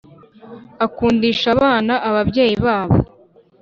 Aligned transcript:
akundisha 0.85 1.47
abana 1.55 1.93
ababyeyi 2.09 2.55
babo, 2.65 2.97